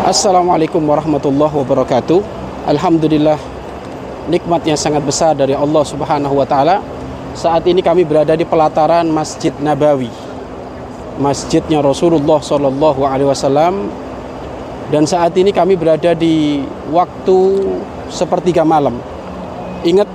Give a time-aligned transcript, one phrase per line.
[0.00, 2.24] Assalamualaikum warahmatullahi wabarakatuh.
[2.64, 3.36] Alhamdulillah
[4.32, 6.80] nikmat yang sangat besar dari Allah Subhanahu wa taala.
[7.36, 10.08] Saat ini kami berada di pelataran Masjid Nabawi.
[11.20, 13.92] Masjidnya Rasulullah Shallallahu alaihi wasallam
[14.88, 17.68] dan saat ini kami berada di waktu
[18.08, 18.96] sepertiga malam.
[19.84, 20.08] Ingat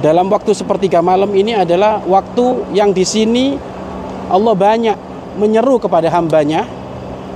[0.00, 3.52] dalam waktu sepertiga malam ini adalah waktu yang di sini
[4.32, 4.96] Allah banyak
[5.36, 6.64] menyeru kepada hambanya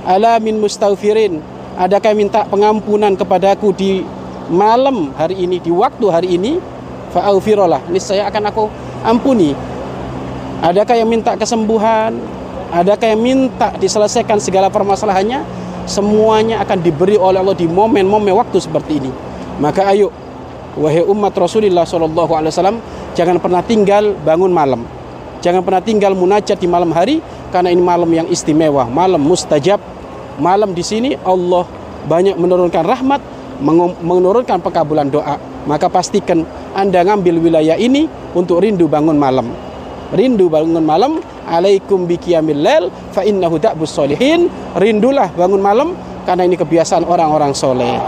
[0.07, 1.43] ala min mustaghfirin.
[1.77, 4.01] Adakah minta pengampunan kepadaku di
[4.47, 6.57] malam hari ini di waktu hari ini?
[7.11, 7.91] Fa'aghfirullah.
[7.91, 8.63] Niscaya akan aku
[9.03, 9.53] ampuni.
[10.63, 12.17] Adakah yang minta kesembuhan?
[12.73, 15.43] Adakah yang minta diselesaikan segala permasalahannya?
[15.85, 19.11] Semuanya akan diberi oleh Allah di momen-momen waktu seperti ini.
[19.61, 20.09] Maka ayo
[20.75, 22.77] wahai umat Rasulullah Shallallahu Alaihi Wasallam
[23.13, 24.81] jangan pernah tinggal bangun malam.
[25.39, 27.21] Jangan pernah tinggal munajat di malam hari
[27.53, 29.79] karena ini malam yang istimewa malam mustajab
[30.37, 31.65] malam di sini Allah
[32.07, 33.21] banyak menurunkan rahmat
[34.01, 35.37] menurunkan pekabulan doa.
[35.67, 39.51] Maka pastikan anda ngambil wilayah ini untuk rindu bangun malam.
[40.15, 44.47] Rindu bangun malam alaikum biqiyamil lail fa innahu solihin
[44.79, 45.91] rindulah bangun malam
[46.23, 47.99] karena ini kebiasaan orang-orang soleh